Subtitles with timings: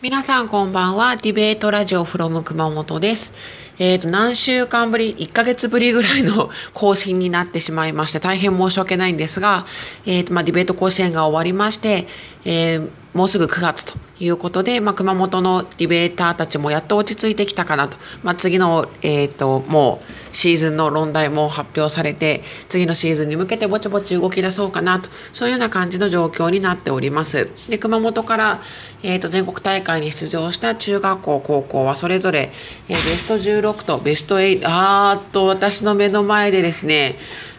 [0.00, 1.16] 皆さんこんばんは。
[1.16, 3.32] ディベートラジオ from 熊本です。
[3.78, 9.66] えっ、ー、と、何週間ぶり、1ヶ月ぶりぐらいの更新になってしまいまして、大変申し訳ないんですが、
[10.06, 12.06] えっ、ー、と、まあ、ディベート甲子園が終わりまして、
[12.44, 27.50] えー、もうすぐ9月ということで、まあ、熊本のディベーターたちもやっと落ち着いてきたかなと、まあ、次の、えっ、ー、と、もうシーズンの論題も発表されて、次のシーズンに向けてぼちぼち動き出そうかなと、そういうような感じの状況になっております。
[27.68, 28.60] で、熊本から、
[29.02, 32.50] えっ、ー、と、全国大会に出場した中学校、高校はそれぞれ、
[32.88, 37.14] えー、ベスト16とベスト8、あーっと、私の目の前でですね、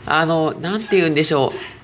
[0.05, 1.79] あの、なんて言うんでしょう。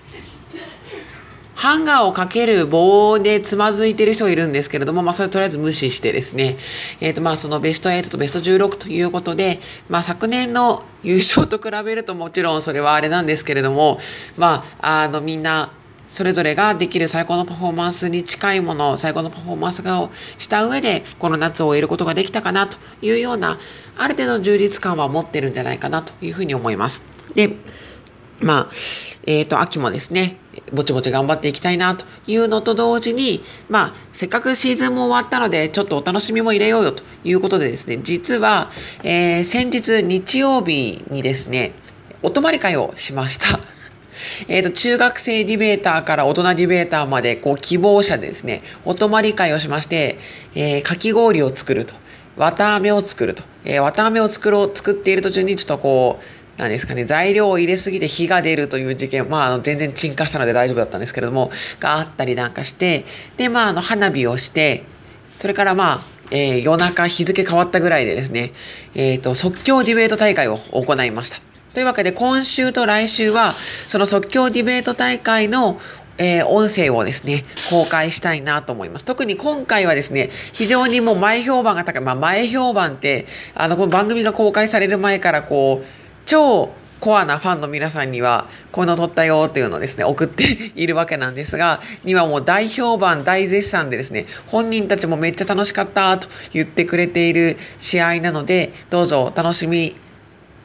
[1.56, 6.58] ハンガーをかける棒でつまずいてる人がいるんですけれども、まあ、それとりあえず無視してですね、
[7.00, 9.60] えっ、ー、と、まあ、そのベスト8とベスト16ということで、
[9.90, 14.00] まあ、昨年の優勝と比べるともちろんそれはあれなんですけれども、
[14.38, 15.72] まあ、あの、みんな、
[16.08, 23.58] それぞれができる最高のパフォーマンスに近いもの、最高のパフォーマンスをした上で、この夏を終えることができたかなというような、
[23.98, 27.04] ある程度の充実感は持ってるんじゃないかなというふうに思います。
[27.34, 27.56] で、
[28.42, 28.70] まあ、
[29.26, 30.38] えっ、ー、と、秋もですね、
[30.74, 38.70] ぼちぼち頑張っていきたいなというのと同時に、まあ、せっかくシーズンも終わったので、ちょっとお楽しみも入れようよということでですね、実は、
[39.04, 41.74] えー、先日日曜日にですね、
[42.24, 43.60] お泊まり会をしました。
[44.48, 50.18] えっ、と、中学生ディベーターから大人ディベーターまで、こう、希望者でですね、お泊まり会をしまして、
[50.56, 51.94] えー、かき氷を作ると。
[52.38, 53.44] 綿飴を作ると。
[53.64, 63.06] えー、綿飴を作ろう、作っている途中にちょっとこう、なんですかね、材料を入れすぎて火が出るという事件、まあ、あの、全然鎮火したので大丈夫だったんですけれども、があったりなんかして、
[63.38, 64.84] で、まあ、あの、花火をして、
[65.38, 66.00] それからまあ、
[66.32, 68.52] えー、夜中日付変わったぐらいでですね、
[68.96, 71.55] えっ、ー、と、即興ディベート大会を行いました。
[71.76, 75.80] というわけで、今週と来週は、その即興ディベート大会の
[76.18, 79.04] えー、音声をですね、公開したいなと思います。
[79.04, 82.02] 特に今回はですね、非常にもう前評判が高い。
[82.02, 85.86] まあ前評判って、あの、この番組が公開される前からこう、
[86.26, 86.70] 超
[87.02, 99.98] コアなファンの皆さんには、こういうの撮ったよっていうのをですね、送っているわけなんですが、にはもう大評判、大絶賛でですね、本人たちもめっちゃ楽しかったと言ってくれている試合なので、どうぞお楽しみ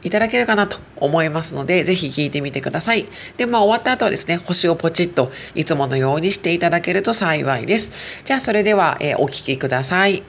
[0.03, 3.05] いただけるかなと思いますので、ぜひ聞いてみてください。
[3.37, 8.23] で、まあ終わった後はですね、星をポチッといつものようにしていただけると幸いです。
[8.23, 10.23] じゃあそれでは、えー、お聞きください。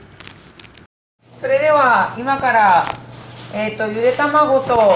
[1.37, 2.85] それでは今から
[3.53, 4.93] えっ、ー、とゆで卵と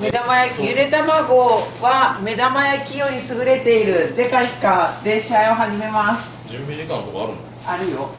[0.00, 7.36] 目玉焼きゆで卵は目玉焼きより優れているデカヒカで試合を始めます準備時間とかあるの？
[7.64, 8.10] あるよ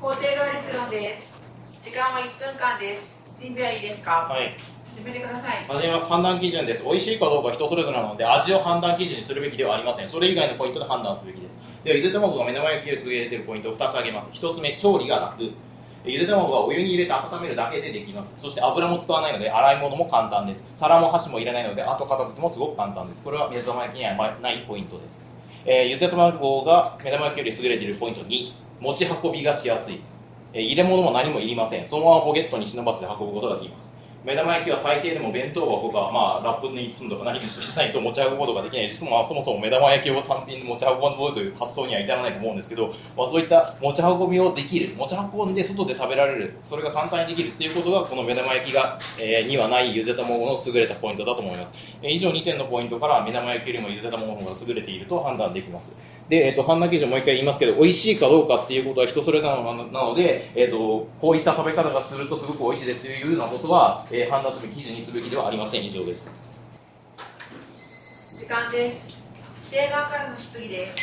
[0.00, 1.42] 工程が列論です
[1.82, 4.28] 時間は1分間です準備はいいですか？
[4.30, 4.56] はい。
[4.94, 5.64] 始めてください。
[5.66, 6.06] 始めます。
[6.06, 6.84] 判断基準です。
[6.84, 10.08] 美味しいかどうか人それぞれなので味を判断基準にするべきではありません。
[10.08, 11.60] それ以外のポイントで判断すべきです。
[11.82, 14.30] ではゆで卵が目玉焼きより優れているポイントを2つ挙げます。
[14.30, 15.50] 1つ目調理が楽。
[16.04, 18.34] ゆで卵はお湯に入れて温めるだけでできます。
[18.36, 20.66] そして油も使わないので洗い物も簡単です。
[20.76, 23.24] 皿も箸もいらないので後片付けもすごく簡単です。
[23.24, 25.26] これは目玉焼きにはないポイントです、
[25.64, 30.02] えー、ゆで卵が目玉焼きより優れているポイント2持ち運びがしやすい、えー、
[30.54, 31.86] 入れ物も何もいりません。
[31.86, 33.94] そのままポケットに忍ばせて運ぶことができます。
[34.24, 38.88] 目玉焼きは最低でも弁当箱か、まあ、ラップに包むとか何かしないと持ち運ぶことができない。
[38.88, 55.92] し、まあ、そもそも目玉焼きを単品で持ち運ぶという発想には至らないと思うんですけど、まあ、そういった持ち運びをできる持ち運んで外で食べられるそれが簡単にできるっていうことがこの目玉焼きが、えー、にはないゆで卵の優れたポイントだと思います、え、以上2点のポイントから目玉焼きよりもゆで卵の方が優れていると判断できます。
[56.28, 65.84] で、えっ、ー、と、判断基準もう一回言いますけど、美味しいかどうかっていうことは人それぞれなので、えっ、ー、と、こういった食べ方がするとすごく美味しいですというようなことは、えー、判断する基準にすべきではありません。
[65.84, 66.26] 以上です。
[68.38, 69.22] 時間です。
[69.64, 70.98] 否定側からの質疑です。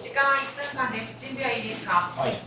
[0.00, 1.20] 時間は1分間です。
[1.20, 2.12] 準備はいいですか？
[2.16, 2.38] はい。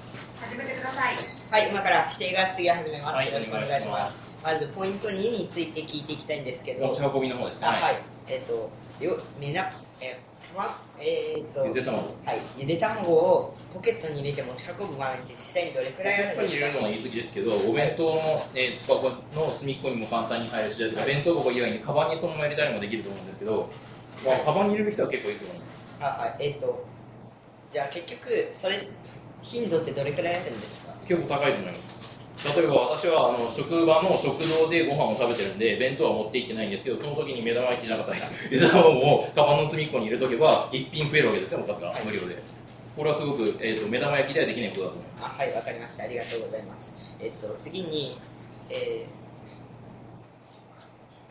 [0.41, 1.13] 始めてください。
[1.51, 3.17] はい、今から否定側質疑を始めます。
[3.17, 4.33] はい、よろしくお願いします。
[4.43, 6.87] まずポイント2について聞いていきたいんですけど。
[6.87, 7.67] 持ち運びの方ですね。
[7.67, 8.14] はい。
[8.27, 8.69] えっ、ー、と、
[8.99, 11.65] よ、みな、えー、たま、えー、っと。
[11.65, 11.97] ゆで卵。
[12.25, 12.41] はい。
[12.57, 16.67] ゆで卵をポケットに入れて持ち運ぶ場合って実際にどれくらいあるんですか。
[16.71, 18.21] のは言い過ぎですけど、お弁当の、
[18.53, 23.69] えー、箱の隅っこにも簡単に入るし、弁当箱以外にカバンにそのまま入れたりもできると思うんですけど。
[24.25, 25.79] まあ、カバンに入れる人は結構いいと思います。
[25.99, 26.35] あ、はい。
[26.39, 26.85] えー、っと。
[27.71, 28.87] じゃあ、結局、それ。
[29.43, 30.93] 頻度ってどれくらいあるんですか？
[31.07, 31.94] 結構高いと思います。
[32.45, 38.21] 例えば私はあの職場の食堂でご飯を食べてるんで弁当は持っていってないんですけどその時に目玉焼きじゃなかった
[38.51, 42.37] ゆで卵をカバンの隅っこに入れとけば一品増えるわけですよおかずが無料で。
[42.95, 45.25] これはすごく、えーと、目玉焼きではできないことだと思います。
[45.25, 46.03] あはいわかりました。
[46.05, 46.95] ありがとうございます。
[47.19, 48.17] えっと次に、
[48.69, 49.24] えー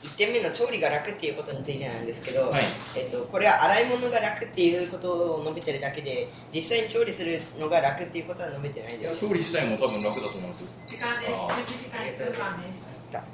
[0.05, 2.63] 1点目の調理が楽っていうことについてなんですけど、はい
[2.97, 11.85] えっと、これは洗い物が楽っていうことを述べてるだけで実際に調理するのが楽っていうことは述べてないいですや調理自体も多分楽だと思うんですよ時間です。
[11.85, 13.05] 時間1分間です。
[13.11, 13.25] だ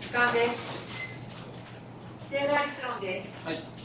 [0.00, 0.90] 時間です。
[2.30, 3.44] 定概率論です。
[3.44, 3.79] はい時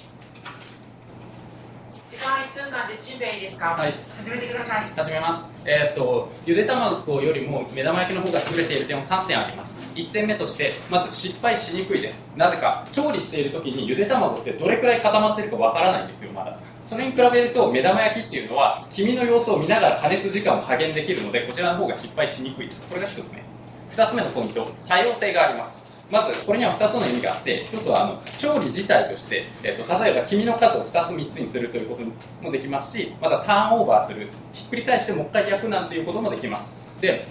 [2.26, 3.08] 間1分間です。
[3.08, 3.38] 準備はい。
[3.38, 3.66] いですか。
[3.68, 3.94] はい。
[4.24, 4.90] 始めてください。
[4.96, 5.54] 始めます。
[5.66, 9.94] えーっとゆで卵よりも目玉焼きの方が優れている点は3点あります。
[9.96, 12.32] 1点目としてまず失敗しにくいです。
[12.36, 16.58] なぜか調理している時にゆで卵ってどれくらい固まってるかわからないんですよまだ。
[16.84, 22.88] それに比べると目玉焼きっていうのは黄身の様子を見ながら加熱時間を加減できるのでこちらの方が失敗しにくいです。
[22.88, 23.44] これが1つ目。
[23.92, 24.68] 2つ目のポイント。
[24.88, 32.04] 多様性がありますまずこれには2つの意味があって1つはあの調理自体として、えっと例えば黄身の数を2つ3つにするということ
[32.44, 37.02] もできますしまたターンオーバーするひっくり返してもう一回焼くなんていうこともできます。
[37.02, 37.26] で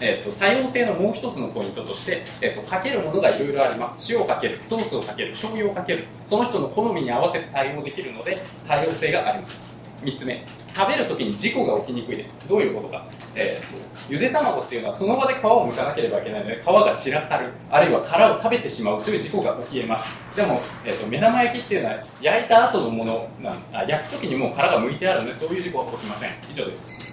[0.00, 4.12] えっと多様性のもう一つのポイントとして、えっとかけるものがいろいろあります。
[4.12, 9.68] 塩をかけるソースをかける醤油をかけるその人の好みに合わせて対応できるので多様性があります。
[10.02, 10.42] 3つ目
[10.74, 12.48] 食べるときに事故が起きにくいです。
[12.48, 13.04] どういうことか、
[13.34, 27.10] えーとゆで卵っていうのはその場で皮を剥かなければいけないので皮が散らかるあるいは殻を食べてしまうという事故が起きえますでも、えー、と目玉焼きっていうのは焼いた後のものなんあ焼くときにもう殻が剥いてあるのでそういう事故は起きません以上です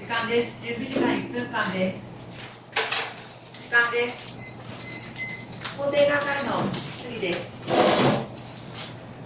[0.00, 0.66] 時間です。
[0.66, 2.16] 準備時間1分間です。
[3.62, 4.34] 時間です。
[5.78, 7.60] 工程側からの質疑です。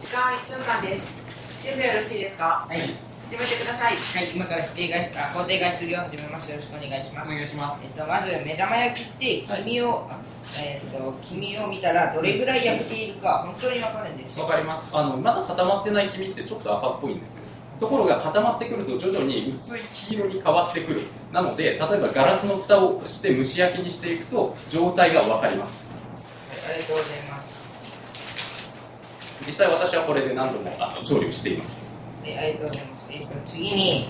[0.02, 1.26] 時間1分間です。
[1.62, 2.67] 準備はよろしいですか？
[2.69, 2.91] はい、はい、
[3.35, 3.95] 始めてください。
[4.33, 6.51] 今から否定外あ肯定外質疑を始めます。
[6.51, 7.33] よろしくお願いします。
[7.33, 10.19] お願いしますえっと、まず目玉焼きって黄身を、あ
[10.63, 14.45] えっと黄身を見たらどれぐらい焼けているか本当にわかるんですよ。
[14.45, 17.49] わかりますあのまだ固まってない黄身ってちょっと赤っぽいんですよ
[17.81, 21.01] ところが固まってくると徐々に薄い黄色に変わってくる
[21.33, 25.91] なので例えばガラスの蓋をして蒸し焼きにしていくと状態がわかります
[26.65, 27.55] はい、ありがとうございます。
[29.45, 31.93] 実際私はこれで何度もあの調理をしています
[32.25, 33.09] はい、ありがとうございます。
[33.12, 34.06] えっと次に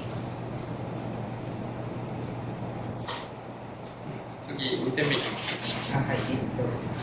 [4.42, 6.94] 次2点目いきますあはい、えっと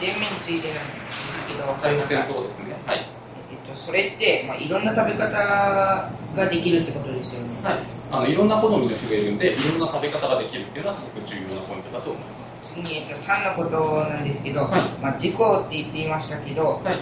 [0.00, 2.76] 二点目についてなんですけど、多様性のところですね。
[2.86, 3.06] はい。
[3.50, 7.50] えっとそれってまあいろんな食べ方ができるってことですよね。
[7.62, 7.78] はい、
[8.10, 12.72] あのいろんな好みの人がいるんでいろんな食べ方ができるっていうのはすごく重要なポイントだと思います。
[12.72, 14.82] 次に、えっと、3のことなんですけど、はい。
[15.02, 16.98] まあ、事故って言っていましたけど、はい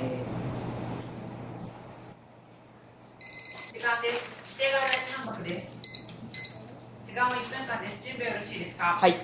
[0.00, 0.24] え
[3.72, 4.38] 時間です。
[4.58, 5.82] 定外第一反発です。
[7.06, 8.04] 時間は1分間です。
[8.04, 8.84] 準備はよろしいですか？
[8.84, 9.16] はい。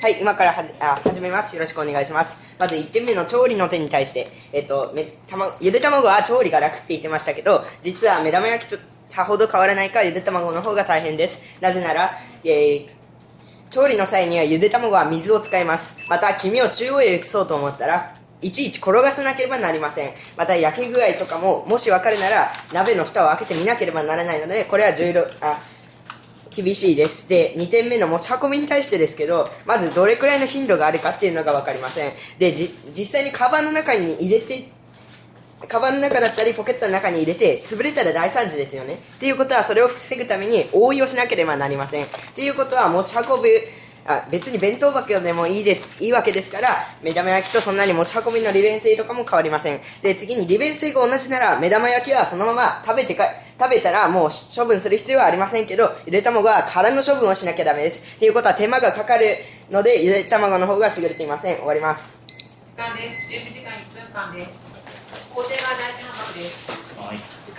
[0.00, 1.54] はい、今からはあ始めます。
[1.54, 2.56] よろしくお願いします。
[2.58, 11.60] まず1点目の調理の点に対して、えっと、めたまゆで卵は調理が楽って言ってましたけど、実は目玉焼きとさほど変わらないかゆで卵の方が大変です。
[11.60, 12.12] なぜなら、
[12.44, 12.98] えー
[13.70, 15.98] 調理の際にはゆで卵は水を使います。
[16.08, 20.10] また、黄身を中央へ移そうと思ったら、いちいち転がさなければなりません。
[20.38, 25.60] また、焼き具合とかも、もし分かるなら、鍋の蓋を開けてみなければならないので、これは重要、あ、
[26.50, 27.28] 厳しいです。
[27.28, 32.12] で、2点目の持ち運びに対してですけど、まずどれくらいの頻度があるかっていうのが分かりません。
[32.38, 34.68] で、じ、実際にカバンの中に入れて、
[35.66, 38.94] カバンの中だったりポケットの中に入れて潰れたら大惨事ですよね。
[38.94, 42.04] っていうことはそれを防ぐために応用しなければなりません。
[42.04, 43.48] っていうことは持ち運ぶ
[44.08, 46.68] あ別に弁当箱でもいいですいいわけですから
[47.02, 53.24] 目玉焼きとそんなに持ち運びの利便性とかも変わりませんで次に利便性が同じなら目玉焼きはそのまま食べてか
[53.60, 59.36] 食べたらもう処分する必要はありませんけどゆで卵は殻の処分をしなきゃダメですっていうことは手間がかかる
[59.70, 62.18] のでゆで卵の方が優れていません終わります
[62.78, 63.28] 時間です。
[63.28, 64.72] 準備時間1分間です。
[65.34, 66.87] 工程が第一反発です。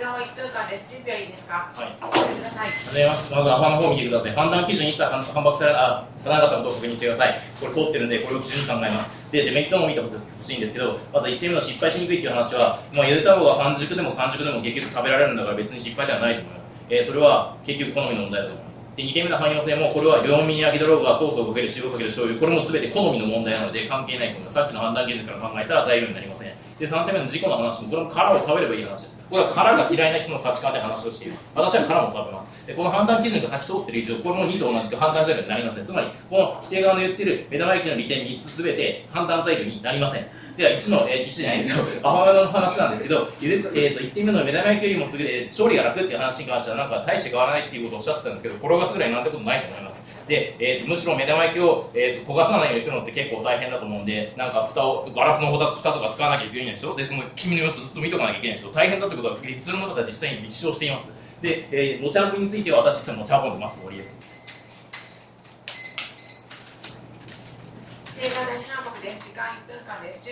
[0.00, 0.88] 時間は1分間です。
[0.90, 1.68] 準備はいいですか？
[1.76, 3.06] ください。
[3.06, 3.32] ます。
[3.32, 4.32] まずアファの方を見てください。
[4.32, 7.38] 判断基準一切反反駁されあされなかったことを確認してください。
[7.60, 9.20] これ通ってるんで、これを基準に考えます。
[9.30, 10.08] で、デメリットも見てほ
[10.40, 16.72] しいんですけど、まず1点目の失敗しにくいっていう話は、まあ、ゆで卵が半熟でも完熟でも結局食べられるんだから別に失敗ではないと思います。
[16.88, 18.79] えーそれは結局好みの問題だと思います。
[18.96, 24.54] で、2点目の汎用性も、これは両面焼き泥がソースをかける、塩をかける、醤油、これも全て好みの問題なので関係ないと思います。
[24.54, 26.52] さっきの判断基準から考えたら材料になりません。
[26.78, 29.20] で、3点目の事故の話も、これも殻を食べればいい話です。
[29.30, 31.50] これは殻が嫌いな人の価値観で話をしています。
[31.54, 32.66] 私は殻も食べます。
[32.66, 35.86] で、この判断基準が先通っている以上、これも2と同じく判断材料になりません。
[35.86, 40.26] つまり、この否定側の言っている目玉焼きの利点3つ全て判断材料になりません。
[40.56, 50.02] では、1の、えー、1じゃないけど、アハマの話なんですけど、ゆでえー、と1点目の目玉焼きよりも優れ、えー調理が楽っていう話に関しては、なんか大して変わらないっていうことをおっしゃってたんですけど、転がすぐらいなんてことないと思います。
[50.26, 56.94] で、えーむしろ目玉焼きを、えー、と焦がさないようにするのって結構大変だと思うんで、なんか蓋を、ガラスの蓋蓋とか使わなきゃいけないでしょ？
[56.96, 58.72] で、その黄身の様子ずっと見とかなきゃいけないでしょ？
[58.72, 61.12] 大変だってことは、リッツルの方が実際に立証しています。
[61.42, 63.78] で、えー持ち運びについては私実際持ち運んでます。
[63.78, 64.39] 終わりです。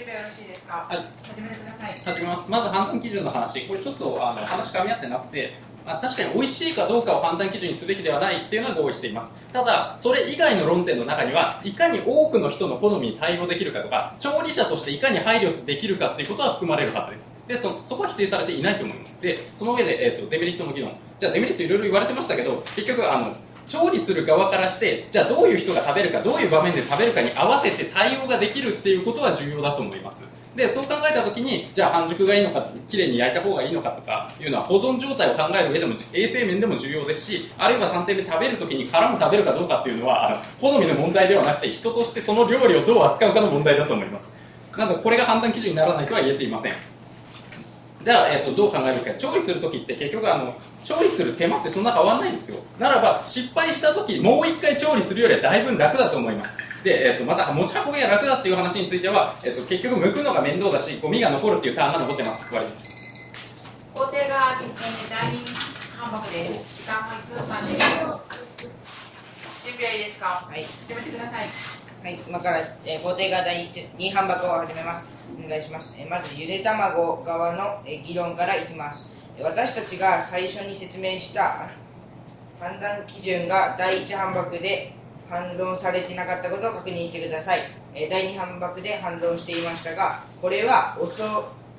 [0.08, 0.86] 準備よろしいですか？
[0.88, 1.04] はい。
[1.22, 1.92] 始めてください。
[2.04, 2.50] 始めます。
[2.50, 3.66] まず判断基準の話。
[3.66, 5.52] これちょっとあの話噛み合ってなくて
[5.84, 9.34] まあ、確かに美味しいかどうかを判断基準にすべきではないっていうのは合意しています。
[9.50, 17.44] ただそれ以外の論点の中にはいかに多くの人の好みに対応できるかとか調理者としていかに配慮できるかっていうことは含まれるはずです。
[17.46, 19.22] でそそこは否定されていないと思います。
[19.22, 20.94] でその上で、えーと、デメリットの議論。
[21.18, 23.34] じゃあデメリットいろいろ言われてましたけど結局あの
[23.68, 30.26] 調理する側からしてじゃあどういう人が食べるかどういう場面で食べるかに合わせて対応ができるっていうことは重要だと思います。
[30.56, 44.48] でそう考えた時にじゃあ半熟がいいのか綺麗に焼いた方がいいのかとかいうのは保存状態を考える上でも衛生面でも重要ですしあるいは3点目食べる時に殻も食べるかどうかっていうのは好みの問題ではなくて人としてその料理をどう扱うかの問題だと思います。
[44.76, 46.74] なのでこれが判断基準にならないとは言えていません。
[48.08, 49.10] じゃあ、えーと、どう考えるか。
[49.18, 52.58] 調理するときって結局あの調理する手間ってそんな変わらないんですよ。
[52.78, 56.56] ならば失敗したときもう一回調理するよりはだいぶ楽だと思います。
[56.82, 62.48] で、えーと、また持ち運びが楽だっていう話については、えーと、結局剥くのが面倒だしゴミが残るっていうターンが残ってます。
[62.48, 63.28] 終わりです。
[63.92, 64.56] 工程が
[65.10, 65.44] 第二
[65.98, 66.76] 半目です。
[66.80, 67.78] 時間も1分間です。
[69.66, 70.48] 準備はいいですか？
[70.48, 70.64] はい。
[70.64, 71.46] 始めてください
[72.04, 72.18] はい。
[72.26, 79.08] 今から、えー、工程が第2半箱を始めますお願いします、まずゆで卵側の、議論からいきます。
[79.42, 81.68] 私たちが最初に説明した
[82.60, 84.92] 判断基準が第1半幕で
[85.28, 87.60] 反論されてなかったことを確認してください、
[88.10, 91.22] 第2半幕で反論していましたがこれは遅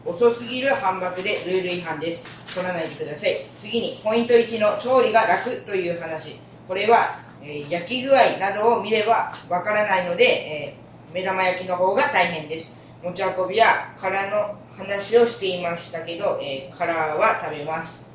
[0.05, 2.25] 遅すぎる反幕でルール違反です。
[2.53, 3.45] 取らないでください。
[3.57, 6.39] 次にポイント1の調理が楽という話。
[6.67, 10.73] これはえ、焼き具合などを見ればわからないので、え、
[11.13, 12.75] 目玉焼きの方が大変です。
[13.03, 18.09] 持ち運びや殻の話をしていましたけど、えー、殻は食べます。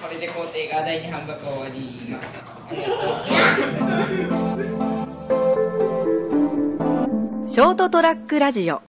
[0.00, 4.96] これで工程が第2半額終わりますありがとうございま
[7.48, 7.54] す。
[7.54, 8.82] ショートトラックラジオ